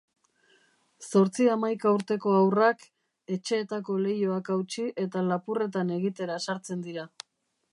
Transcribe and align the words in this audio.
Zortzi-hamaika 1.09 1.91
urteko 1.97 2.33
haurrak, 2.37 2.81
etxeetako 3.35 3.99
leihoak 4.07 4.49
hautsi 4.55 4.87
eta 5.05 5.23
lapurretan 5.29 5.93
egitera 5.99 6.41
sartzen 6.47 6.83
dira. 6.89 7.07